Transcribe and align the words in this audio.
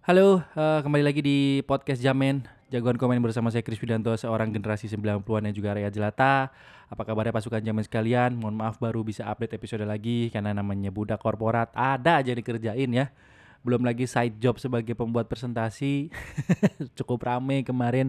Halo, 0.00 0.40
eh, 0.56 0.80
kembali 0.80 1.04
lagi 1.04 1.20
di 1.20 1.60
podcast 1.68 2.00
Jamen 2.00 2.48
Jagoan 2.72 2.96
komen 2.96 3.20
bersama 3.20 3.52
saya 3.52 3.60
Chris 3.60 3.76
Widanto 3.84 4.08
Seorang 4.16 4.48
generasi 4.48 4.88
90-an 4.88 5.44
yang 5.44 5.52
juga 5.52 5.76
Raya 5.76 5.92
Jelata. 5.92 6.48
Apa 6.88 7.04
kabarnya 7.04 7.36
pasukan 7.36 7.60
Jamen 7.60 7.84
sekalian? 7.84 8.32
Mohon 8.32 8.64
maaf 8.64 8.80
baru 8.80 9.04
bisa 9.04 9.28
update 9.28 9.60
episode 9.60 9.84
lagi 9.84 10.32
Karena 10.32 10.56
namanya 10.56 10.88
budak 10.88 11.20
korporat. 11.20 11.68
Ada 11.76 12.24
aja 12.24 12.32
dikerjain 12.32 12.88
ya. 12.88 13.12
Belum 13.60 13.84
lagi 13.84 14.08
side 14.08 14.40
job 14.40 14.56
sebagai 14.56 14.96
pembuat 14.96 15.28
presentasi. 15.28 16.08
Cukup 16.96 17.20
rame 17.20 17.60
kemarin. 17.60 18.08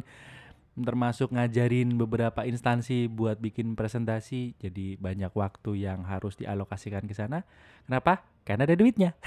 Termasuk 0.79 1.35
ngajarin 1.35 1.91
beberapa 1.99 2.47
instansi 2.47 3.11
buat 3.11 3.35
bikin 3.35 3.75
presentasi. 3.75 4.55
Jadi 4.63 4.95
banyak 4.95 5.35
waktu 5.35 5.83
yang 5.83 6.07
harus 6.07 6.39
dialokasikan 6.39 7.03
ke 7.03 7.11
sana. 7.11 7.43
Kenapa? 7.83 8.23
Karena 8.47 8.63
ada 8.63 8.79
duitnya 8.79 9.11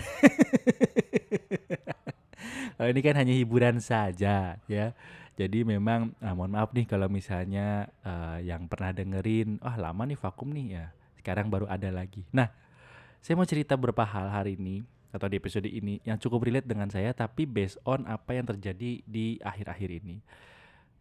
ini 2.83 3.01
kan 3.05 3.15
hanya 3.15 3.35
hiburan 3.35 3.79
saja 3.79 4.59
ya. 4.67 4.87
Jadi 5.35 5.67
memang 5.67 6.15
ah, 6.23 6.31
mohon 6.31 6.55
maaf 6.55 6.71
nih 6.71 6.87
kalau 6.87 7.11
misalnya 7.11 7.91
eh, 8.07 8.47
yang 8.47 8.71
pernah 8.71 8.95
dengerin, 8.95 9.59
ah 9.63 9.75
lama 9.75 10.07
nih 10.07 10.19
vakum 10.19 10.51
nih 10.55 10.67
ya. 10.79 10.87
Sekarang 11.19 11.51
baru 11.51 11.67
ada 11.67 11.91
lagi. 11.91 12.23
Nah, 12.31 12.51
saya 13.19 13.35
mau 13.35 13.47
cerita 13.49 13.75
beberapa 13.75 14.07
hal 14.07 14.31
hari 14.31 14.55
ini 14.55 14.87
atau 15.15 15.31
di 15.31 15.39
episode 15.39 15.71
ini 15.71 16.03
yang 16.03 16.19
cukup 16.19 16.43
relate 16.43 16.67
dengan 16.67 16.91
saya 16.91 17.15
tapi 17.15 17.47
based 17.47 17.79
on 17.87 18.03
apa 18.11 18.35
yang 18.35 18.47
terjadi 18.47 19.03
di 19.07 19.39
akhir-akhir 19.43 19.91
ini. 20.03 20.19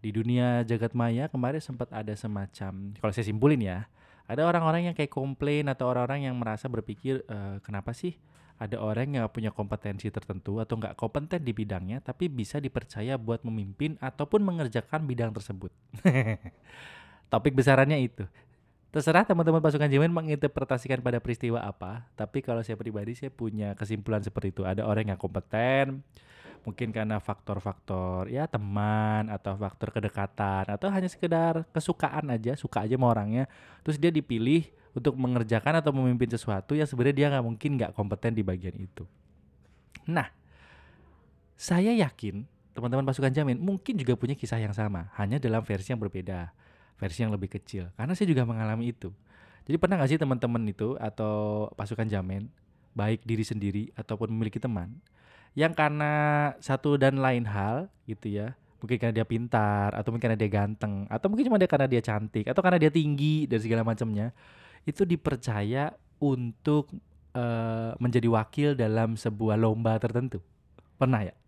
Di 0.04 0.10
dunia 0.14 0.62
jagat 0.68 0.94
maya 0.94 1.30
kemarin 1.30 1.62
sempat 1.62 1.90
ada 1.90 2.14
semacam 2.14 2.94
kalau 2.98 3.14
saya 3.14 3.26
simpulin 3.26 3.62
ya, 3.62 3.90
ada 4.30 4.46
orang-orang 4.46 4.90
yang 4.92 4.96
kayak 4.96 5.12
komplain 5.12 5.66
atau 5.68 5.90
orang-orang 5.90 6.30
yang 6.30 6.36
merasa 6.38 6.70
berpikir 6.70 7.26
"Eh, 7.26 7.58
kenapa 7.66 7.92
sih 7.92 8.16
ada 8.62 8.78
orang 8.80 9.18
yang 9.18 9.26
punya 9.30 9.50
kompetensi 9.50 10.08
tertentu 10.14 10.62
atau 10.62 10.78
nggak 10.78 10.94
kompeten 10.96 11.42
di 11.42 11.52
bidangnya 11.52 12.00
tapi 12.00 12.30
bisa 12.30 12.62
dipercaya 12.62 13.18
buat 13.18 13.42
memimpin 13.44 13.98
ataupun 14.00 14.46
mengerjakan 14.46 15.04
bidang 15.10 15.34
tersebut. 15.34 15.74
Topik 17.32 17.58
besarannya 17.58 17.98
itu. 17.98 18.24
Terserah 18.94 19.26
teman-teman 19.26 19.58
pasukan 19.58 19.90
Jemen 19.90 20.14
menginterpretasikan 20.14 21.02
pada 21.02 21.18
peristiwa 21.18 21.66
apa, 21.66 22.06
tapi 22.14 22.46
kalau 22.46 22.62
saya 22.62 22.78
pribadi 22.78 23.18
saya 23.18 23.34
punya 23.34 23.74
kesimpulan 23.74 24.22
seperti 24.22 24.54
itu. 24.54 24.62
Ada 24.70 24.86
orang 24.86 25.10
yang 25.10 25.18
kompeten, 25.18 26.06
mungkin 26.62 26.94
karena 26.94 27.18
faktor-faktor 27.18 28.30
ya 28.30 28.46
teman 28.46 29.34
atau 29.34 29.58
faktor 29.58 29.90
kedekatan 29.90 30.78
atau 30.78 30.94
hanya 30.94 31.10
sekedar 31.10 31.66
kesukaan 31.74 32.30
aja, 32.38 32.54
suka 32.54 32.86
aja 32.86 32.94
sama 32.94 33.10
orangnya. 33.10 33.50
Terus 33.82 33.98
dia 33.98 34.14
dipilih 34.14 34.70
untuk 34.94 35.18
mengerjakan 35.18 35.82
atau 35.82 35.90
memimpin 35.92 36.30
sesuatu 36.30 36.78
yang 36.78 36.86
sebenarnya 36.86 37.16
dia 37.18 37.28
nggak 37.34 37.46
mungkin 37.46 37.70
nggak 37.82 37.92
kompeten 37.98 38.38
di 38.38 38.46
bagian 38.46 38.78
itu. 38.78 39.04
Nah, 40.06 40.30
saya 41.58 41.94
yakin 41.94 42.46
teman-teman 42.74 43.06
pasukan 43.06 43.34
Jamin 43.34 43.58
mungkin 43.58 43.98
juga 43.98 44.14
punya 44.18 44.38
kisah 44.38 44.62
yang 44.62 44.74
sama, 44.74 45.10
hanya 45.18 45.42
dalam 45.42 45.62
versi 45.66 45.94
yang 45.94 46.02
berbeda, 46.02 46.54
versi 46.98 47.26
yang 47.26 47.34
lebih 47.34 47.50
kecil. 47.50 47.90
Karena 47.98 48.14
saya 48.14 48.30
juga 48.30 48.46
mengalami 48.46 48.94
itu. 48.94 49.10
Jadi 49.64 49.78
pernah 49.80 49.98
nggak 49.98 50.10
sih 50.14 50.20
teman-teman 50.20 50.62
itu 50.70 50.94
atau 51.02 51.68
pasukan 51.74 52.06
Jamin, 52.06 52.50
baik 52.94 53.26
diri 53.26 53.46
sendiri 53.46 53.84
ataupun 53.98 54.30
memiliki 54.30 54.62
teman, 54.62 54.94
yang 55.58 55.74
karena 55.74 56.54
satu 56.60 57.00
dan 57.00 57.18
lain 57.18 57.48
hal 57.48 57.88
gitu 58.06 58.28
ya, 58.28 58.58
mungkin 58.84 59.00
karena 59.00 59.16
dia 59.16 59.24
pintar 59.24 59.96
atau 59.96 60.12
mungkin 60.12 60.28
karena 60.28 60.36
dia 60.36 60.52
ganteng 60.52 61.08
atau 61.08 61.32
mungkin 61.32 61.48
cuma 61.48 61.56
dia 61.56 61.72
karena 61.72 61.88
dia 61.88 62.04
cantik 62.04 62.44
atau 62.52 62.60
karena 62.60 62.76
dia 62.76 62.92
tinggi 62.92 63.48
dan 63.48 63.64
segala 63.64 63.88
macamnya 63.88 64.36
itu 64.84 65.08
dipercaya 65.08 65.96
untuk 66.20 66.92
eh, 67.36 67.92
menjadi 68.00 68.28
wakil 68.32 68.70
dalam 68.76 69.20
sebuah 69.20 69.60
lomba 69.60 70.00
tertentu. 70.00 70.40
Pernah 70.96 71.28
ya? 71.28 71.36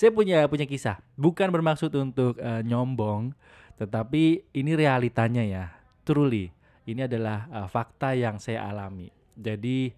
Saya 0.00 0.16
punya 0.16 0.48
punya 0.48 0.64
kisah, 0.64 0.96
bukan 1.12 1.52
bermaksud 1.52 1.92
untuk 1.92 2.40
eh, 2.40 2.64
nyombong, 2.64 3.36
tetapi 3.76 4.48
ini 4.56 4.72
realitanya 4.72 5.44
ya. 5.44 5.64
Truly, 6.08 6.48
ini 6.88 7.04
adalah 7.04 7.44
eh, 7.52 7.68
fakta 7.68 8.16
yang 8.16 8.40
saya 8.40 8.64
alami. 8.64 9.12
Jadi 9.36 9.92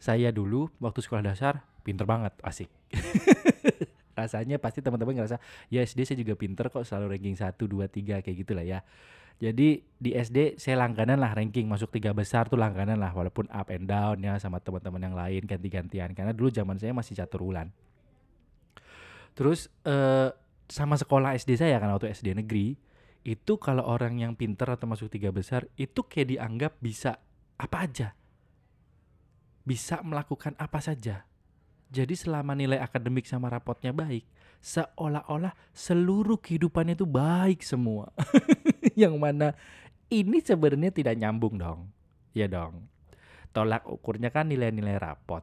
saya 0.00 0.32
dulu 0.32 0.72
waktu 0.80 1.04
sekolah 1.04 1.20
dasar 1.20 1.60
pinter 1.84 2.08
banget, 2.08 2.32
asik. 2.40 2.72
Rasanya 4.18 4.56
pasti 4.56 4.80
teman-teman 4.80 5.20
ngerasa, 5.20 5.36
ya 5.68 5.84
SD 5.84 6.08
saya 6.08 6.18
juga 6.24 6.40
pinter 6.40 6.72
kok 6.72 6.86
selalu 6.86 7.18
ranking 7.18 7.36
1, 7.36 7.52
2, 7.52 7.84
3 7.84 8.24
kayak 8.24 8.36
gitulah 8.40 8.64
ya. 8.64 8.80
Jadi 9.42 9.82
di 9.98 10.10
SD 10.14 10.62
saya 10.62 10.78
langganan 10.78 11.18
lah 11.18 11.34
ranking 11.34 11.66
masuk 11.66 11.90
tiga 11.90 12.14
besar 12.14 12.46
tuh 12.46 12.54
langganan 12.54 13.02
lah 13.02 13.10
walaupun 13.10 13.50
up 13.50 13.66
and 13.68 13.90
down 13.90 14.22
ya 14.22 14.38
sama 14.38 14.62
teman-teman 14.62 15.02
yang 15.02 15.16
lain 15.18 15.42
ganti-gantian 15.42 16.14
karena 16.14 16.30
dulu 16.30 16.54
zaman 16.54 16.78
saya 16.78 16.94
masih 16.94 17.18
catur 17.18 17.42
ulan. 17.42 17.74
Terus 19.34 19.66
eh, 19.82 20.30
sama 20.70 20.94
sekolah 20.94 21.34
SD 21.34 21.58
saya 21.58 21.82
kan 21.82 21.90
waktu 21.90 22.14
SD 22.14 22.38
negeri 22.38 22.78
itu 23.24 23.56
kalau 23.56 23.82
orang 23.88 24.20
yang 24.20 24.32
pinter 24.36 24.68
atau 24.68 24.84
masuk 24.84 25.08
tiga 25.08 25.32
besar 25.32 25.66
itu 25.80 26.04
kayak 26.04 26.28
dianggap 26.36 26.72
bisa 26.78 27.18
apa 27.56 27.88
aja, 27.88 28.08
bisa 29.64 30.04
melakukan 30.04 30.52
apa 30.60 30.78
saja. 30.78 31.24
Jadi 31.88 32.14
selama 32.18 32.52
nilai 32.52 32.82
akademik 32.82 33.24
sama 33.24 33.48
rapotnya 33.48 33.94
baik, 33.96 34.26
seolah-olah 34.60 35.56
seluruh 35.72 36.36
kehidupannya 36.40 36.98
itu 36.98 37.06
baik 37.08 37.64
semua. 37.64 38.12
yang 39.02 39.18
mana 39.18 39.52
ini 40.08 40.38
sebenarnya 40.40 40.90
tidak 40.94 41.14
nyambung 41.18 41.58
dong. 41.58 41.90
Ya 42.34 42.46
dong. 42.50 42.86
Tolak 43.54 43.86
ukurnya 43.86 44.30
kan 44.34 44.50
nilai-nilai 44.50 44.98
rapot. 44.98 45.42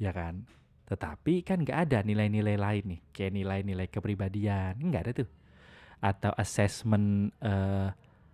Ya 0.00 0.12
kan? 0.12 0.44
Tetapi 0.88 1.44
kan 1.44 1.64
nggak 1.64 1.78
ada 1.88 1.98
nilai-nilai 2.04 2.56
lain 2.56 2.84
nih. 2.96 3.00
Kayak 3.12 3.32
nilai-nilai 3.36 3.86
kepribadian. 3.88 4.80
Nggak 4.80 5.02
ada 5.08 5.12
tuh. 5.24 5.28
Atau 6.02 6.32
assessment 6.36 7.30
eh, 7.40 7.88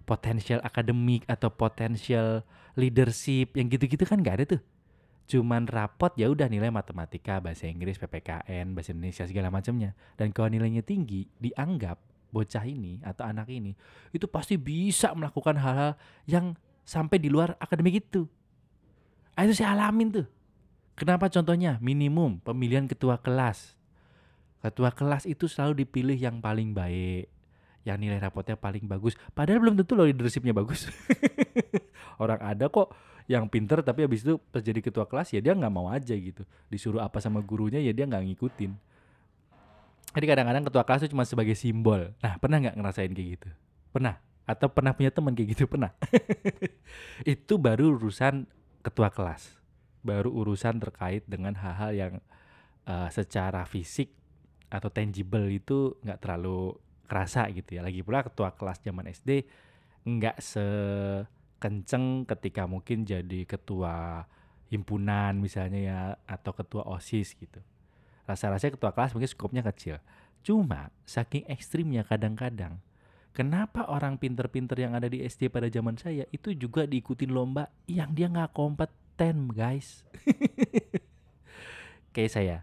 potensial 0.09 0.65
akademik 0.65 1.29
atau 1.29 1.53
potensial 1.53 2.47
leadership 2.79 3.53
yang 3.59 3.69
gitu-gitu 3.69 4.09
kan 4.09 4.23
nggak 4.23 4.37
ada 4.41 4.47
tuh. 4.56 4.62
Cuman 5.29 5.69
rapot 5.69 6.17
ya 6.17 6.33
udah 6.33 6.49
nilai 6.49 6.73
matematika, 6.73 7.37
bahasa 7.37 7.69
Inggris, 7.69 8.00
PPKN, 8.00 8.73
bahasa 8.73 8.97
Indonesia 8.97 9.29
segala 9.29 9.53
macamnya. 9.53 9.93
Dan 10.17 10.33
kalau 10.33 10.49
nilainya 10.49 10.81
tinggi, 10.81 11.29
dianggap 11.37 12.00
bocah 12.28 12.65
ini 12.69 13.00
atau 13.00 13.25
anak 13.25 13.49
ini 13.49 13.72
itu 14.12 14.28
pasti 14.28 14.61
bisa 14.61 15.12
melakukan 15.16 15.56
hal-hal 15.56 15.97
yang 16.28 16.53
sampai 16.89 17.21
di 17.21 17.28
luar 17.28 17.56
akademik 17.61 18.09
itu. 18.09 18.25
Itu 19.37 19.53
saya 19.53 19.77
alamin 19.77 20.09
tuh. 20.09 20.27
Kenapa 20.99 21.31
contohnya? 21.31 21.78
Minimum 21.78 22.43
pemilihan 22.43 22.88
ketua 22.91 23.21
kelas. 23.22 23.78
Ketua 24.59 24.91
kelas 24.91 25.28
itu 25.31 25.47
selalu 25.47 25.87
dipilih 25.87 26.19
yang 26.19 26.43
paling 26.43 26.75
baik, 26.75 27.31
yang 27.87 28.03
nilai 28.03 28.19
rapotnya 28.19 28.59
paling 28.59 28.83
bagus. 28.91 29.15
Padahal 29.31 29.62
belum 29.62 29.78
tentu 29.78 29.94
loh 29.94 30.11
leadershipnya 30.11 30.50
bagus. 30.50 30.91
Orang 32.22 32.43
ada 32.43 32.67
kok 32.67 32.91
yang 33.31 33.47
pinter 33.47 33.84
tapi 33.84 34.09
habis 34.09 34.27
itu 34.27 34.41
pas 34.50 34.65
jadi 34.65 34.81
ketua 34.83 35.05
kelas 35.06 35.31
ya 35.37 35.38
dia 35.38 35.55
nggak 35.55 35.71
mau 35.71 35.87
aja 35.87 36.17
gitu. 36.19 36.43
Disuruh 36.67 37.05
apa 37.05 37.22
sama 37.22 37.38
gurunya 37.38 37.78
ya 37.78 37.94
dia 37.94 38.11
nggak 38.11 38.34
ngikutin. 38.34 38.72
Jadi 40.14 40.26
kadang-kadang 40.26 40.64
ketua 40.64 40.82
kelas 40.84 41.00
itu 41.04 41.12
cuma 41.12 41.28
sebagai 41.28 41.54
simbol. 41.54 42.16
Nah, 42.24 42.41
pernah 42.41 42.58
nggak 42.58 42.76
ngerasain 42.80 43.12
kayak 43.12 43.28
gitu? 43.38 43.48
Pernah? 43.92 44.20
Atau 44.48 44.72
pernah 44.72 44.96
punya 44.96 45.12
teman 45.12 45.36
kayak 45.36 45.48
gitu? 45.52 45.64
Pernah? 45.69 45.92
itu 47.28 47.54
baru 47.60 47.94
urusan 47.96 48.48
ketua 48.80 49.12
kelas. 49.12 49.60
Baru 50.00 50.32
urusan 50.32 50.80
terkait 50.80 51.28
dengan 51.28 51.52
hal-hal 51.60 51.91
yang 51.92 52.14
eh, 52.88 53.08
secara 53.12 53.69
fisik 53.69 54.16
atau 54.69 54.88
tangible 54.92 55.48
itu 55.48 55.96
nggak 56.04 56.20
terlalu 56.25 56.76
kerasa 57.08 57.48
gitu 57.52 57.76
ya. 57.76 57.84
Lagi 57.84 58.00
pula 58.04 58.25
ketua 58.25 58.52
kelas 58.56 58.84
zaman 58.84 59.08
SD 59.08 59.44
nggak 60.08 60.40
sekenceng 60.40 62.25
ketika 62.25 62.64
mungkin 62.64 63.04
jadi 63.04 63.44
ketua 63.44 64.25
himpunan 64.69 65.36
misalnya 65.40 65.80
ya 65.80 66.00
atau 66.28 66.52
ketua 66.52 66.84
OSIS 66.88 67.36
gitu. 67.36 67.61
Rasa-rasanya 68.28 68.76
ketua 68.76 68.92
kelas 68.92 69.16
mungkin 69.16 69.30
skopnya 69.32 69.64
kecil. 69.64 69.96
Cuma 70.44 70.92
saking 71.08 71.48
ekstrimnya 71.48 72.04
kadang-kadang 72.04 72.84
kenapa 73.38 73.86
orang 73.86 74.19
pinter-pinter 74.19 74.75
yang 74.82 74.98
ada 74.98 75.06
di 75.06 75.22
SD 75.22 75.46
pada 75.46 75.70
zaman 75.70 75.94
saya 75.94 76.26
itu 76.34 76.50
juga 76.58 76.90
diikutin 76.90 77.30
lomba 77.30 77.70
yang 77.86 78.10
dia 78.10 78.26
nggak 78.26 78.50
kompeten 78.50 79.48
guys. 79.54 80.02
Kayak 82.14 82.32
saya. 82.34 82.56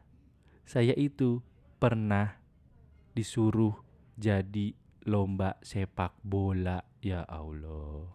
Saya 0.67 0.91
itu 0.99 1.39
pernah 1.79 2.35
disuruh 3.15 3.79
jadi 4.19 4.75
lomba 5.07 5.55
sepak 5.63 6.19
bola. 6.19 6.83
Ya 6.99 7.23
Allah. 7.23 8.11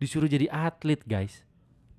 Disuruh 0.00 0.30
jadi 0.30 0.48
atlet 0.48 1.02
guys. 1.04 1.44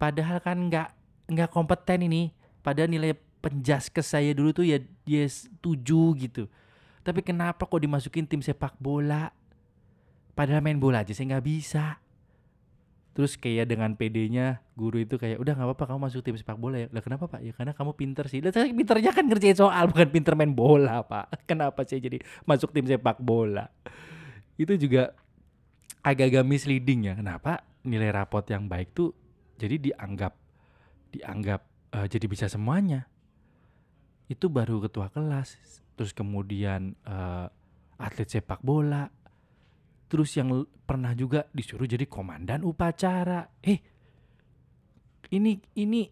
Padahal 0.02 0.42
kan 0.42 0.58
nggak 0.66 0.90
nggak 1.30 1.52
kompeten 1.54 2.08
ini. 2.10 2.34
Padahal 2.66 2.90
nilai 2.90 3.14
penjaskes 3.42 4.14
saya 4.14 4.32
dulu 4.32 4.54
tuh 4.54 4.66
ya 4.70 4.78
dia 5.04 5.26
tujuh 5.60 6.08
gitu. 6.22 6.46
Tapi 7.02 7.26
kenapa 7.26 7.66
kok 7.66 7.82
dimasukin 7.82 8.30
tim 8.30 8.40
sepak 8.46 8.78
bola? 8.78 9.34
Padahal 10.38 10.62
main 10.62 10.78
bola 10.78 11.02
aja 11.02 11.12
saya 11.12 11.36
nggak 11.36 11.46
bisa. 11.46 11.98
Terus 13.12 13.36
kayak 13.36 13.68
dengan 13.68 13.92
PD-nya 13.92 14.64
guru 14.80 15.04
itu 15.04 15.20
kayak 15.20 15.36
udah 15.36 15.52
nggak 15.52 15.68
apa-apa 15.68 15.84
kamu 15.92 16.00
masuk 16.08 16.22
tim 16.24 16.38
sepak 16.40 16.56
bola 16.56 16.86
ya. 16.86 16.88
Lah 16.94 17.04
kenapa 17.04 17.28
Pak? 17.28 17.42
Ya 17.44 17.52
karena 17.52 17.76
kamu 17.76 17.92
pinter 17.98 18.26
sih. 18.32 18.40
Lah 18.40 18.56
saya 18.56 18.72
pinternya 18.72 19.12
kan 19.12 19.28
ngerjain 19.28 19.58
soal 19.58 19.92
bukan 19.92 20.08
pinter 20.08 20.38
main 20.38 20.56
bola 20.56 21.04
Pak. 21.04 21.36
Kenapa 21.50 21.84
saya 21.84 22.00
jadi 22.00 22.24
masuk 22.48 22.72
tim 22.72 22.88
sepak 22.88 23.20
bola? 23.20 23.68
Itu 24.56 24.80
juga 24.80 25.12
agak-agak 26.06 26.48
misleading 26.48 27.12
ya. 27.12 27.14
Kenapa 27.20 27.68
nilai 27.84 28.14
rapot 28.16 28.46
yang 28.48 28.72
baik 28.72 28.96
tuh 28.96 29.12
jadi 29.60 29.76
dianggap 29.92 30.34
dianggap 31.12 31.62
uh, 31.92 32.08
jadi 32.08 32.26
bisa 32.32 32.48
semuanya. 32.48 33.11
Itu 34.32 34.48
baru 34.48 34.80
ketua 34.80 35.12
kelas. 35.12 35.60
Terus 36.00 36.16
kemudian 36.16 36.96
uh, 37.04 37.52
atlet 38.00 38.32
sepak 38.32 38.64
bola, 38.64 39.12
terus 40.08 40.32
yang 40.40 40.64
pernah 40.88 41.12
juga 41.12 41.48
disuruh 41.56 41.88
jadi 41.88 42.04
komandan 42.04 42.68
upacara 42.68 43.48
eh 43.64 43.80
ini 45.32 45.56
ini 45.80 46.04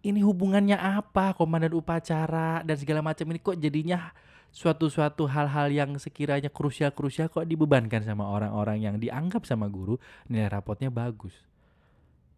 ini 0.00 0.20
hubungannya 0.24 0.80
apa 0.80 1.36
komandan 1.36 1.76
upacara 1.76 2.64
dan 2.64 2.76
segala 2.80 3.04
macam 3.04 3.28
ini 3.28 3.40
kok 3.44 3.60
jadinya 3.60 4.08
suatu-suatu 4.48 5.28
hal-hal 5.28 5.68
yang 5.68 5.90
sekiranya 6.00 6.48
krusial-krusial 6.48 7.28
kok 7.28 7.44
dibebankan 7.44 8.00
sama 8.00 8.24
orang-orang 8.24 8.80
yang 8.80 8.96
dianggap 8.96 9.44
sama 9.44 9.68
guru 9.68 10.00
nilai 10.32 10.48
rapotnya 10.48 10.88
bagus. 10.88 11.36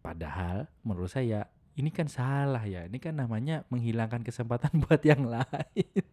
Padahal 0.03 0.67
menurut 0.83 1.07
saya 1.07 1.47
ini 1.75 1.89
kan 1.93 2.07
salah 2.11 2.63
ya. 2.67 2.87
Ini 2.87 2.97
kan 2.99 3.15
namanya 3.15 3.63
menghilangkan 3.71 4.23
kesempatan 4.25 4.75
buat 4.83 5.01
yang 5.03 5.27
lain. 5.27 6.03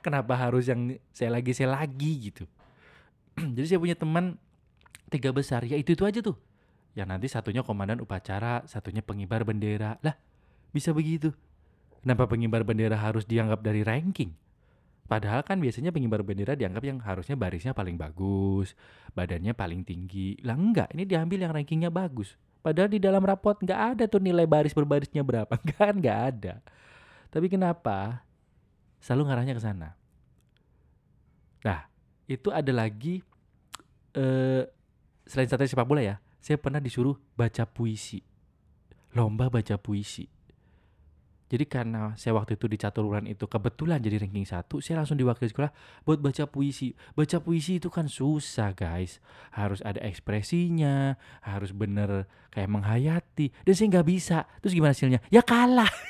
Kenapa 0.00 0.32
harus 0.36 0.68
yang 0.68 0.96
saya 1.12 1.36
lagi 1.36 1.52
saya 1.52 1.76
lagi 1.76 2.32
gitu? 2.32 2.44
jadi 3.56 3.76
saya 3.76 3.80
punya 3.80 3.96
teman 3.96 4.36
tiga 5.10 5.34
besar 5.34 5.66
ya 5.66 5.74
itu 5.74 5.94
itu 5.96 6.04
aja 6.06 6.20
tuh 6.22 6.38
yang 6.94 7.10
nanti 7.10 7.30
satunya 7.30 7.62
komandan 7.62 8.02
upacara 8.02 8.66
satunya 8.66 9.02
pengibar 9.02 9.42
bendera 9.46 9.98
lah 10.02 10.14
bisa 10.70 10.94
begitu 10.94 11.34
kenapa 12.02 12.26
pengibar 12.30 12.62
bendera 12.62 12.98
harus 12.98 13.26
dianggap 13.26 13.62
dari 13.62 13.82
ranking 13.82 14.34
Padahal 15.10 15.42
kan 15.42 15.58
biasanya 15.58 15.90
pengibar 15.90 16.22
bendera 16.22 16.54
dianggap 16.54 16.86
yang 16.86 17.02
harusnya 17.02 17.34
barisnya 17.34 17.74
paling 17.74 17.98
bagus, 17.98 18.78
badannya 19.10 19.58
paling 19.58 19.82
tinggi. 19.82 20.38
Lah 20.46 20.54
enggak, 20.54 20.94
ini 20.94 21.02
diambil 21.02 21.42
yang 21.42 21.50
rankingnya 21.50 21.90
bagus. 21.90 22.38
Padahal 22.60 22.92
di 22.92 23.00
dalam 23.00 23.24
rapot 23.24 23.56
nggak 23.56 23.80
ada 23.96 24.04
tuh 24.04 24.20
nilai 24.20 24.44
baris 24.44 24.76
berbarisnya 24.76 25.24
berapa, 25.24 25.52
kan 25.76 25.96
nggak 25.96 26.18
ada. 26.34 26.54
Tapi 27.32 27.46
kenapa 27.48 28.20
selalu 29.00 29.32
ngarahnya 29.32 29.54
ke 29.56 29.62
sana? 29.62 29.88
Nah, 31.64 31.80
itu 32.28 32.52
ada 32.52 32.72
lagi 32.72 33.24
eh, 34.16 34.62
selain 35.24 35.48
strategi 35.48 35.72
sepak 35.72 35.88
bola 35.88 36.04
ya, 36.04 36.16
saya 36.40 36.60
pernah 36.60 36.80
disuruh 36.82 37.16
baca 37.36 37.64
puisi. 37.64 38.20
Lomba 39.16 39.48
baca 39.48 39.76
puisi. 39.80 40.39
Jadi 41.50 41.66
karena 41.66 42.14
saya 42.14 42.38
waktu 42.38 42.54
itu 42.54 42.70
di 42.70 42.78
caturulan 42.78 43.26
itu 43.26 43.42
kebetulan 43.50 43.98
jadi 43.98 44.22
ranking 44.22 44.46
satu, 44.46 44.78
saya 44.78 45.02
langsung 45.02 45.18
diwakili 45.18 45.50
sekolah 45.50 45.74
buat 46.06 46.22
baca 46.22 46.46
puisi. 46.46 46.94
Baca 47.18 47.42
puisi 47.42 47.82
itu 47.82 47.90
kan 47.90 48.06
susah 48.06 48.70
guys, 48.70 49.18
harus 49.50 49.82
ada 49.82 49.98
ekspresinya, 50.06 51.18
harus 51.42 51.74
bener 51.74 52.30
kayak 52.54 52.70
menghayati. 52.70 53.50
Dan 53.66 53.74
saya 53.74 53.98
nggak 53.98 54.06
bisa. 54.06 54.46
Terus 54.62 54.78
gimana 54.78 54.94
hasilnya? 54.94 55.18
Ya 55.26 55.42
kalah. 55.42 55.90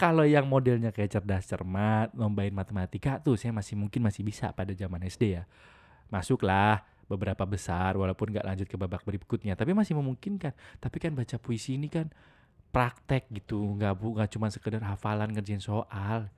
Kalau 0.00 0.22
yang 0.22 0.46
modelnya 0.46 0.94
kayak 0.94 1.10
cerdas 1.18 1.50
cermat, 1.50 2.14
lombain 2.14 2.54
matematika 2.54 3.18
tuh 3.18 3.34
saya 3.34 3.50
masih 3.50 3.74
mungkin 3.74 4.06
masih 4.06 4.22
bisa 4.22 4.54
pada 4.54 4.70
zaman 4.78 5.02
SD 5.02 5.42
ya. 5.42 5.50
Masuklah 6.06 6.86
beberapa 7.10 7.42
besar 7.42 7.98
walaupun 7.98 8.30
nggak 8.30 8.46
lanjut 8.46 8.68
ke 8.70 8.78
babak 8.78 9.02
berikutnya, 9.02 9.58
tapi 9.58 9.74
masih 9.74 9.98
memungkinkan. 9.98 10.54
Tapi 10.78 10.96
kan 11.02 11.18
baca 11.18 11.34
puisi 11.42 11.74
ini 11.74 11.90
kan 11.90 12.14
praktek 12.70 13.28
gitu, 13.32 13.58
nggak 13.76 13.92
bu 13.96 14.16
nggak 14.16 14.30
cuma 14.36 14.52
sekedar 14.52 14.82
hafalan 14.84 15.32
ngerjain 15.32 15.62
soal 15.62 16.28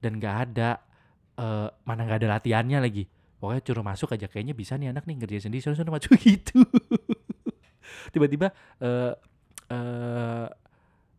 dan 0.00 0.12
nggak 0.16 0.36
ada 0.50 0.80
uh, 1.40 1.68
mana 1.84 2.04
nggak 2.04 2.24
ada 2.24 2.28
latihannya 2.38 2.78
lagi. 2.80 3.04
Pokoknya 3.40 3.62
curug 3.64 3.86
masuk 3.88 4.12
aja 4.12 4.28
kayaknya 4.28 4.52
bisa 4.52 4.76
nih 4.76 4.92
anak 4.92 5.08
nih 5.08 5.16
ngerjain 5.16 5.48
sendiri, 5.48 5.64
soalnya 5.64 5.88
maju 5.88 6.10
gitu. 6.20 6.60
Tiba-tiba 8.12 8.52
uh, 8.84 9.12
uh, 9.72 10.46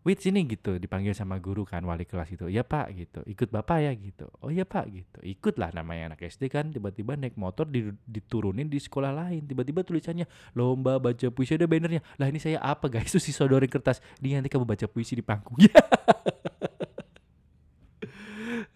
Wit 0.01 0.17
sini 0.17 0.49
gitu 0.49 0.81
dipanggil 0.81 1.13
sama 1.13 1.37
guru 1.37 1.61
kan 1.61 1.85
wali 1.85 2.09
kelas 2.09 2.33
itu 2.33 2.49
iya 2.49 2.65
pak 2.65 2.89
gitu. 2.97 3.21
Ikut 3.29 3.53
bapak 3.53 3.85
ya 3.85 3.93
gitu. 3.93 4.25
Oh 4.41 4.49
iya 4.49 4.65
pak 4.65 4.89
gitu. 4.89 5.21
Ikutlah 5.21 5.69
namanya 5.77 6.13
anak 6.13 6.25
SD 6.25 6.49
kan 6.49 6.73
tiba-tiba 6.73 7.13
naik 7.13 7.37
motor 7.37 7.69
diturunin 8.09 8.65
di 8.65 8.81
sekolah 8.81 9.13
lain. 9.13 9.45
Tiba-tiba 9.45 9.85
tulisannya 9.85 10.25
lomba 10.57 10.97
baca 10.97 11.29
puisi. 11.29 11.53
Ada 11.53 11.69
bannernya. 11.69 12.01
Lah 12.17 12.33
ini 12.33 12.41
saya 12.41 12.57
apa 12.65 12.89
guys? 12.89 13.13
Itu 13.13 13.21
si 13.21 13.29
sodorin 13.29 13.69
kertas. 13.69 14.01
Dia 14.17 14.41
nanti 14.41 14.49
kamu 14.49 14.65
baca 14.65 14.89
puisi 14.89 15.13
di 15.13 15.21
panggung. 15.21 15.53
Ya 15.61 15.69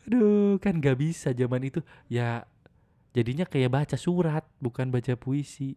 aduh 0.06 0.62
kan 0.62 0.78
gak 0.78 1.02
bisa 1.02 1.34
zaman 1.34 1.74
itu. 1.74 1.82
Ya 2.06 2.46
jadinya 3.18 3.50
kayak 3.50 3.74
baca 3.74 3.98
surat 3.98 4.46
bukan 4.62 4.94
baca 4.94 5.18
puisi 5.18 5.74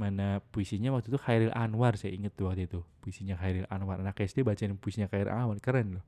mana 0.00 0.40
puisinya 0.48 0.88
waktu 0.96 1.12
itu 1.12 1.20
Khairil 1.20 1.52
Anwar 1.52 2.00
saya 2.00 2.16
inget 2.16 2.32
tuh 2.32 2.48
waktu 2.48 2.64
itu 2.64 2.80
puisinya 3.04 3.36
Khairil 3.36 3.68
Anwar. 3.68 4.00
Anak 4.00 4.16
SD 4.24 4.40
bacain 4.40 4.72
puisinya 4.80 5.12
Khairil 5.12 5.28
Anwar 5.28 5.60
keren 5.60 6.00
loh. 6.00 6.04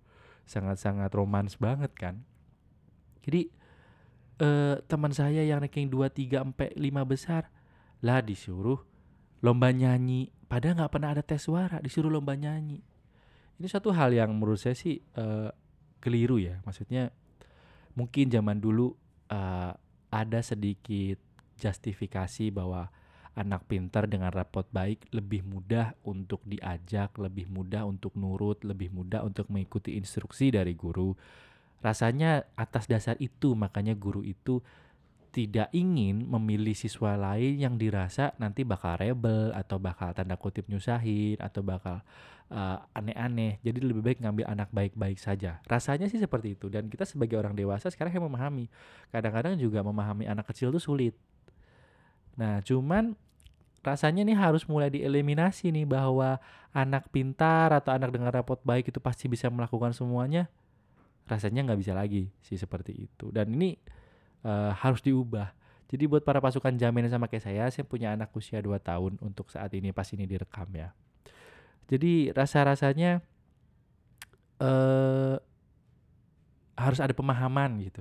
Sangat-sangat 0.49 1.13
romans 1.13 1.61
banget 1.61 1.93
kan. 1.93 2.25
Jadi 3.21 3.53
eh, 4.41 4.77
teman 4.89 5.13
saya 5.13 5.45
yang 5.45 5.61
ranking 5.61 5.93
2, 5.93 6.09
3, 6.09 6.57
4, 6.57 6.81
5 6.81 7.13
besar 7.13 7.53
lah 8.01 8.25
disuruh 8.25 8.81
lomba 9.45 9.69
nyanyi. 9.69 10.33
Padahal 10.49 10.81
nggak 10.81 10.93
pernah 10.97 11.13
ada 11.13 11.23
tes 11.23 11.45
suara 11.45 11.77
disuruh 11.85 12.09
lomba 12.09 12.33
nyanyi. 12.33 12.81
Ini 13.61 13.69
satu 13.69 13.93
hal 13.93 14.17
yang 14.17 14.33
menurut 14.33 14.57
saya 14.59 14.73
sih 14.73 14.97
eh, 14.99 15.51
keliru 16.01 16.41
ya. 16.41 16.65
Maksudnya 16.65 17.13
mungkin 17.93 18.33
zaman 18.33 18.57
dulu 18.57 18.97
uh, 19.29 19.73
ada 20.13 20.41
sedikit 20.45 21.21
justifikasi 21.61 22.51
bahwa 22.51 22.89
anak 23.33 23.65
pintar 23.65 24.05
dengan 24.09 24.29
rapot 24.29 24.69
baik 24.69 25.09
lebih 25.09 25.41
mudah 25.45 25.97
untuk 26.05 26.45
diajak, 26.45 27.17
lebih 27.17 27.49
mudah 27.49 27.89
untuk 27.89 28.13
nurut, 28.13 28.61
lebih 28.61 28.93
mudah 28.93 29.25
untuk 29.25 29.49
mengikuti 29.49 29.97
instruksi 29.97 30.53
dari 30.53 30.77
guru. 30.77 31.17
Rasanya 31.81 32.45
atas 32.55 32.87
dasar 32.87 33.17
itu 33.19 33.57
makanya 33.57 33.97
guru 33.97 34.21
itu 34.23 34.61
tidak 35.33 35.73
ingin 35.73 36.29
memilih 36.29 36.77
siswa 36.77 37.17
lain 37.17 37.57
yang 37.57 37.81
dirasa 37.81 38.37
nanti 38.37 38.69
bakal 38.69 39.01
rebel 39.01 39.49
atau 39.57 39.81
bakal 39.81 40.13
tanda 40.13 40.37
kutip 40.37 40.69
nyusahin 40.69 41.41
atau 41.41 41.65
bakal 41.65 42.05
uh, 42.53 42.85
aneh-aneh. 42.93 43.57
Jadi 43.65 43.81
lebih 43.81 44.05
baik 44.05 44.21
ngambil 44.21 44.45
anak 44.45 44.69
baik-baik 44.69 45.17
saja. 45.17 45.59
Rasanya 45.65 46.13
sih 46.13 46.21
seperti 46.21 46.53
itu 46.53 46.69
dan 46.69 46.93
kita 46.93 47.09
sebagai 47.09 47.41
orang 47.41 47.57
dewasa 47.57 47.89
sekarang 47.89 48.13
yang 48.13 48.29
memahami. 48.29 48.69
Kadang-kadang 49.09 49.57
juga 49.57 49.81
memahami 49.81 50.29
anak 50.29 50.53
kecil 50.53 50.69
itu 50.69 50.85
sulit. 50.85 51.17
Nah, 52.37 52.65
cuman 52.65 53.15
rasanya 53.83 54.23
nih 54.23 54.39
harus 54.39 54.63
mulai 54.71 54.89
dieliminasi 54.89 55.75
nih 55.75 55.85
bahwa 55.85 56.39
anak 56.71 57.11
pintar 57.11 57.75
atau 57.75 57.91
anak 57.91 58.15
dengan 58.15 58.31
rapot 58.31 58.63
baik 58.63 58.95
itu 58.95 59.03
pasti 59.03 59.27
bisa 59.27 59.51
melakukan 59.51 59.93
semuanya. 59.93 60.49
Rasanya 61.27 61.67
nggak 61.67 61.81
bisa 61.83 61.93
lagi 61.93 62.31
sih 62.41 62.57
seperti 62.57 63.11
itu. 63.11 63.29
Dan 63.35 63.53
ini 63.59 63.77
uh, 64.47 64.73
harus 64.73 65.03
diubah. 65.03 65.53
Jadi 65.93 66.09
buat 66.09 66.25
para 66.25 66.41
pasukan 66.41 66.73
jaminan 66.73 67.13
sama 67.13 67.29
kayak 67.29 67.45
saya, 67.45 67.65
saya 67.69 67.85
punya 67.85 68.17
anak 68.17 68.33
usia 68.33 68.65
2 68.65 68.81
tahun 68.81 69.21
untuk 69.21 69.53
saat 69.53 69.69
ini 69.77 69.93
pas 69.93 70.09
ini 70.09 70.25
direkam 70.25 70.73
ya. 70.73 70.97
Jadi 71.93 72.33
rasa-rasanya 72.33 73.21
uh, 74.57 75.37
harus 76.73 76.99
ada 77.03 77.13
pemahaman 77.13 77.77
gitu 77.85 78.01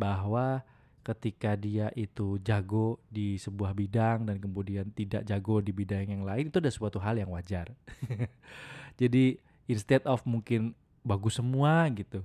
bahwa 0.00 0.64
ketika 1.00 1.56
dia 1.56 1.88
itu 1.96 2.36
jago 2.44 3.00
di 3.08 3.40
sebuah 3.40 3.72
bidang 3.72 4.28
dan 4.28 4.36
kemudian 4.36 4.92
tidak 4.92 5.24
jago 5.24 5.64
di 5.64 5.72
bidang 5.72 6.12
yang 6.12 6.22
lain 6.28 6.52
itu 6.52 6.60
ada 6.60 6.68
suatu 6.68 7.00
hal 7.00 7.16
yang 7.16 7.32
wajar. 7.32 7.72
Jadi 9.00 9.40
instead 9.64 10.04
of 10.04 10.20
mungkin 10.28 10.76
bagus 11.00 11.40
semua 11.40 11.88
gitu 11.96 12.20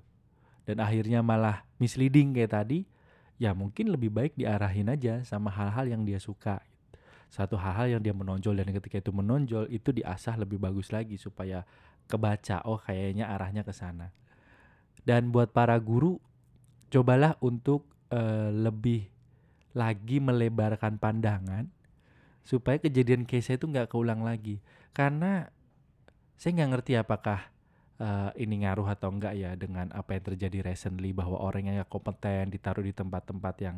dan 0.65 0.81
akhirnya 0.81 1.21
malah 1.21 1.61
misleading 1.77 2.33
kayak 2.33 2.51
tadi, 2.57 2.89
ya 3.37 3.53
mungkin 3.53 3.93
lebih 3.93 4.09
baik 4.09 4.33
diarahin 4.33 4.89
aja 4.89 5.21
sama 5.21 5.53
hal-hal 5.53 5.85
yang 5.85 6.01
dia 6.01 6.17
suka. 6.17 6.59
Satu 7.29 7.53
hal-hal 7.55 7.97
yang 7.97 8.01
dia 8.01 8.13
menonjol 8.17 8.57
dan 8.57 8.73
ketika 8.73 8.97
itu 8.97 9.13
menonjol 9.13 9.69
itu 9.69 9.93
diasah 9.93 10.41
lebih 10.41 10.57
bagus 10.57 10.89
lagi 10.89 11.21
supaya 11.21 11.61
kebaca 12.09 12.65
oh 12.65 12.81
kayaknya 12.81 13.29
arahnya 13.29 13.61
ke 13.61 13.73
sana. 13.73 14.09
Dan 15.05 15.29
buat 15.29 15.53
para 15.53 15.77
guru 15.77 16.17
cobalah 16.89 17.37
untuk 17.45 17.85
uh, 18.11 18.49
lebih 18.51 19.07
lagi 19.75 20.23
melebarkan 20.23 20.95
pandangan 20.97 21.67
supaya 22.45 22.77
kejadian 22.79 23.25
case 23.25 23.57
itu 23.57 23.65
nggak 23.65 23.91
keulang 23.91 24.21
lagi. 24.21 24.61
Karena 24.95 25.49
saya 26.37 26.51
nggak 26.61 26.69
ngerti 26.77 26.93
apakah 26.95 27.39
uh, 27.99 28.31
ini 28.37 28.63
ngaruh 28.63 28.87
atau 28.87 29.09
enggak 29.11 29.33
ya 29.35 29.57
dengan 29.57 29.89
apa 29.91 30.15
yang 30.15 30.23
terjadi 30.33 30.71
recently 30.71 31.11
bahwa 31.11 31.41
orang 31.41 31.71
yang 31.71 31.77
kompeten 31.89 32.53
ditaruh 32.53 32.85
di 32.85 32.93
tempat-tempat 32.93 33.55
yang 33.59 33.77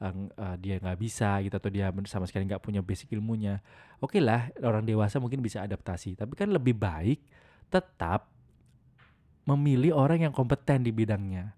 uh, 0.00 0.14
uh, 0.38 0.56
dia 0.56 0.80
nggak 0.80 0.98
bisa 0.98 1.38
gitu 1.44 1.54
atau 1.58 1.70
dia 1.70 1.92
sama 2.08 2.24
sekali 2.26 2.48
nggak 2.48 2.64
punya 2.64 2.80
basic 2.80 3.12
ilmunya. 3.14 3.60
Oke 4.00 4.18
okay 4.18 4.22
lah 4.24 4.48
orang 4.64 4.88
dewasa 4.88 5.20
mungkin 5.20 5.44
bisa 5.44 5.62
adaptasi 5.62 6.16
tapi 6.16 6.34
kan 6.34 6.48
lebih 6.48 6.74
baik 6.74 7.20
tetap 7.68 8.32
memilih 9.44 9.96
orang 9.96 10.28
yang 10.28 10.32
kompeten 10.32 10.84
di 10.84 10.92
bidangnya 10.92 11.57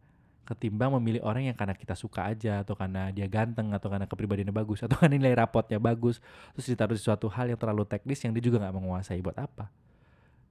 ketimbang 0.50 0.90
memilih 0.98 1.22
orang 1.22 1.46
yang 1.46 1.54
karena 1.54 1.78
kita 1.78 1.94
suka 1.94 2.26
aja 2.26 2.66
atau 2.66 2.74
karena 2.74 3.14
dia 3.14 3.30
ganteng 3.30 3.70
atau 3.70 3.86
karena 3.86 4.10
kepribadiannya 4.10 4.50
bagus 4.50 4.82
atau 4.86 4.98
karena 4.98 5.14
nilai 5.14 5.38
rapotnya 5.38 5.78
bagus 5.78 6.18
terus 6.58 6.66
ditaruh 6.66 6.98
di 6.98 7.02
suatu 7.02 7.30
hal 7.30 7.54
yang 7.54 7.58
terlalu 7.60 7.86
teknis 7.86 8.18
yang 8.26 8.34
dia 8.34 8.42
juga 8.42 8.58
nggak 8.66 8.74
menguasai 8.74 9.22
buat 9.22 9.38
apa? 9.38 9.70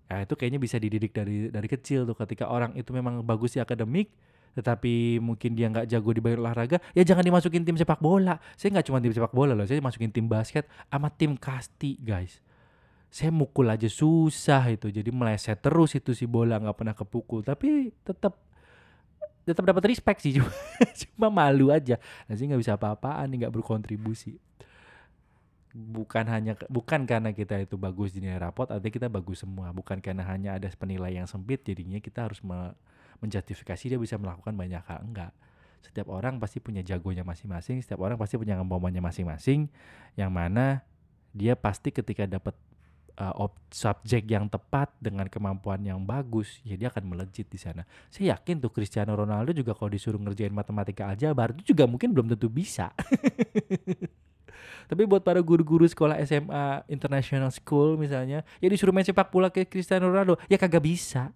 Nah, 0.10 0.26
itu 0.26 0.34
kayaknya 0.34 0.58
bisa 0.58 0.82
dididik 0.82 1.14
dari 1.14 1.54
dari 1.54 1.68
kecil 1.70 2.08
tuh 2.10 2.18
ketika 2.18 2.50
orang 2.50 2.74
itu 2.74 2.90
memang 2.90 3.22
bagus 3.22 3.54
di 3.54 3.62
akademik 3.62 4.10
tetapi 4.58 5.22
mungkin 5.22 5.54
dia 5.54 5.70
nggak 5.70 5.86
jago 5.86 6.10
di 6.10 6.22
banyak 6.26 6.42
olahraga 6.42 6.82
ya 6.98 7.06
jangan 7.06 7.22
dimasukin 7.22 7.62
tim 7.62 7.78
sepak 7.78 8.02
bola. 8.02 8.42
Saya 8.58 8.74
nggak 8.74 8.90
cuma 8.90 8.98
tim 8.98 9.14
sepak 9.14 9.30
bola 9.30 9.54
loh 9.54 9.70
saya 9.70 9.78
masukin 9.78 10.10
tim 10.10 10.26
basket 10.26 10.66
sama 10.90 11.14
tim 11.14 11.38
kasti 11.38 12.02
guys. 12.02 12.42
Saya 13.14 13.30
mukul 13.30 13.70
aja 13.70 13.86
susah 13.86 14.70
itu 14.74 14.90
jadi 14.90 15.10
meleset 15.14 15.62
terus 15.62 15.94
itu 15.94 16.18
si 16.18 16.26
bola 16.26 16.58
nggak 16.58 16.78
pernah 16.78 16.98
kepukul. 16.98 17.46
Tapi 17.46 17.94
tetap 18.02 18.49
tetap 19.52 19.66
dapat 19.66 19.84
respect 19.90 20.22
sih 20.22 20.36
cuma 20.38 20.52
cuma 20.94 21.28
malu 21.34 21.74
aja. 21.74 21.98
Sih 22.30 22.46
nggak 22.46 22.62
bisa 22.62 22.78
apa-apaan 22.78 23.30
nggak 23.34 23.54
berkontribusi. 23.54 24.38
Bukan 25.70 26.26
hanya 26.30 26.58
bukan 26.70 27.06
karena 27.06 27.30
kita 27.34 27.62
itu 27.62 27.78
bagus 27.78 28.14
di 28.14 28.26
nilai 28.26 28.42
rapot 28.42 28.70
artinya 28.70 28.94
kita 28.94 29.08
bagus 29.10 29.42
semua. 29.42 29.70
Bukan 29.74 30.02
karena 30.02 30.26
hanya 30.26 30.58
ada 30.58 30.70
penilaian 30.74 31.26
yang 31.26 31.30
sempit 31.30 31.62
jadinya 31.66 31.98
kita 32.02 32.30
harus 32.30 32.42
me, 32.42 32.74
menjustifikasi 33.22 33.96
dia 33.96 34.00
bisa 34.00 34.18
melakukan 34.18 34.54
banyak 34.54 34.82
hal. 34.86 35.02
Enggak 35.06 35.34
setiap 35.80 36.12
orang 36.12 36.44
pasti 36.44 36.60
punya 36.60 36.84
jagonya 36.84 37.24
masing-masing 37.24 37.80
setiap 37.80 38.04
orang 38.04 38.20
pasti 38.20 38.36
punya 38.36 38.60
kemampuannya 38.60 39.00
masing-masing 39.00 39.72
yang 40.20 40.28
mana 40.28 40.84
dia 41.32 41.56
pasti 41.56 41.94
ketika 41.94 42.28
dapat 42.28 42.52
uh, 43.20 43.52
subjek 43.70 44.26
yang 44.26 44.48
tepat 44.48 44.90
dengan 44.98 45.28
kemampuan 45.28 45.84
yang 45.84 46.00
bagus 46.02 46.64
ya 46.64 46.80
dia 46.80 46.88
akan 46.88 47.04
melejit 47.12 47.46
di 47.52 47.60
sana 47.60 47.84
saya 48.08 48.40
yakin 48.40 48.64
tuh 48.64 48.72
Cristiano 48.72 49.14
Ronaldo 49.14 49.52
juga 49.52 49.76
kalau 49.76 49.92
disuruh 49.92 50.18
ngerjain 50.18 50.56
matematika 50.56 51.12
aljabar 51.12 51.52
itu 51.54 51.76
juga 51.76 51.86
mungkin 51.86 52.16
belum 52.16 52.32
tentu 52.34 52.48
bisa 52.48 52.90
Tapi 54.90 55.06
buat 55.06 55.22
para 55.22 55.38
guru-guru 55.38 55.86
sekolah 55.86 56.18
SMA 56.26 56.82
International 56.90 57.54
School 57.54 57.94
misalnya, 57.94 58.42
ya 58.58 58.68
disuruh 58.74 58.90
main 58.90 59.06
sepak 59.06 59.30
bola 59.30 59.54
kayak 59.54 59.70
Cristiano 59.70 60.10
Ronaldo, 60.10 60.42
ya 60.50 60.58
kagak 60.58 60.82
bisa. 60.82 61.30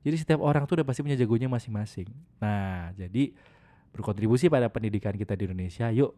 Jadi 0.00 0.16
setiap 0.16 0.40
orang 0.40 0.64
tuh 0.64 0.80
udah 0.80 0.86
pasti 0.88 1.04
punya 1.04 1.20
jagonya 1.20 1.52
masing-masing. 1.52 2.08
Nah, 2.40 2.96
jadi 2.96 3.36
berkontribusi 3.92 4.48
pada 4.48 4.72
pendidikan 4.72 5.12
kita 5.12 5.36
di 5.36 5.52
Indonesia, 5.52 5.92
yuk 5.92 6.16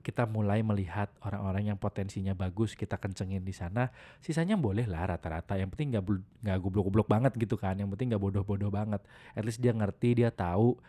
kita 0.00 0.24
mulai 0.24 0.64
melihat 0.64 1.12
orang-orang 1.22 1.72
yang 1.72 1.78
potensinya 1.78 2.32
bagus 2.32 2.72
kita 2.74 2.96
kencengin 2.96 3.44
di 3.44 3.52
sana 3.52 3.92
sisanya 4.20 4.56
boleh 4.56 4.88
lah 4.88 5.16
rata-rata 5.16 5.56
yang 5.60 5.68
penting 5.68 5.96
nggak 5.96 6.04
nggak 6.44 6.58
goblok-goblok 6.58 7.08
banget 7.08 7.32
gitu 7.36 7.60
kan 7.60 7.76
yang 7.76 7.88
penting 7.92 8.12
nggak 8.12 8.22
bodoh-bodoh 8.22 8.72
banget 8.72 9.04
at 9.36 9.44
least 9.44 9.60
dia 9.60 9.76
ngerti 9.76 10.24
dia 10.24 10.32
tahu 10.32 10.80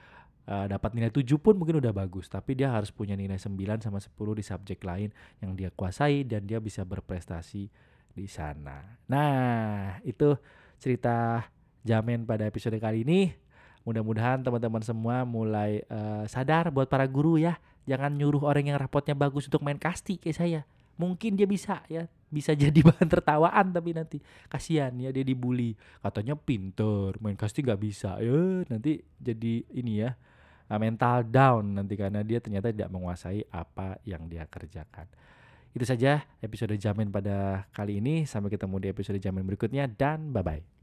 uh, 0.47 0.65
dapat 0.65 0.91
nilai 0.97 1.11
7 1.13 1.27
pun 1.37 1.57
mungkin 1.57 1.81
udah 1.83 1.93
bagus, 1.93 2.31
tapi 2.31 2.57
dia 2.57 2.71
harus 2.73 2.89
punya 2.89 3.13
nilai 3.13 3.37
9 3.37 3.55
sama 3.83 3.99
10 4.01 4.11
di 4.39 4.43
subjek 4.45 4.79
lain 4.81 5.09
yang 5.43 5.53
dia 5.53 5.69
kuasai 5.69 6.25
dan 6.25 6.47
dia 6.47 6.57
bisa 6.57 6.81
berprestasi 6.87 7.69
di 8.11 8.27
sana. 8.27 8.99
Nah, 9.07 9.99
itu 10.03 10.35
cerita 10.81 11.45
Jamin 11.81 12.25
pada 12.27 12.45
episode 12.45 12.77
kali 12.77 13.07
ini. 13.07 13.33
Mudah-mudahan 13.81 14.45
teman-teman 14.45 14.85
semua 14.85 15.25
mulai 15.25 15.81
uh, 15.89 16.29
sadar 16.29 16.69
buat 16.69 16.85
para 16.85 17.09
guru 17.09 17.41
ya, 17.41 17.57
jangan 17.89 18.13
nyuruh 18.13 18.45
orang 18.45 18.69
yang 18.69 18.77
rapotnya 18.77 19.17
bagus 19.17 19.49
untuk 19.49 19.61
main 19.65 19.77
kasti 19.77 20.17
kayak 20.17 20.37
saya. 20.37 20.61
Mungkin 20.99 21.33
dia 21.33 21.49
bisa 21.49 21.81
ya, 21.89 22.05
bisa 22.29 22.53
jadi 22.61 22.79
bahan 22.81 23.07
tertawaan 23.09 23.73
tapi 23.73 23.95
nanti 23.95 24.17
kasihan 24.47 24.93
ya 24.97 25.09
dia 25.09 25.25
dibully. 25.25 25.73
Katanya 26.03 26.37
pinter, 26.37 27.17
main 27.19 27.37
kasti 27.37 27.65
nggak 27.65 27.81
bisa. 27.81 28.21
Ya, 28.21 28.65
nanti 28.69 29.01
jadi 29.17 29.65
ini 29.73 30.05
ya 30.05 30.13
uh, 30.71 30.79
mental 30.79 31.27
down 31.27 31.75
nanti 31.75 31.99
karena 31.99 32.23
dia 32.23 32.39
ternyata 32.39 32.71
tidak 32.71 32.89
menguasai 32.89 33.43
apa 33.51 33.99
yang 34.07 34.25
dia 34.31 34.47
kerjakan. 34.47 35.05
Itu 35.71 35.87
saja 35.87 36.23
episode 36.43 36.75
jamin 36.75 37.11
pada 37.11 37.67
kali 37.75 37.99
ini. 37.99 38.23
Sampai 38.27 38.51
ketemu 38.51 38.75
di 38.79 38.87
episode 38.91 39.19
jamin 39.19 39.43
berikutnya 39.43 39.87
dan 39.87 40.31
bye 40.31 40.43
bye. 40.43 40.80